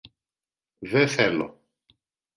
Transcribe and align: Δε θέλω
Δε 0.79 1.07
θέλω 1.07 1.61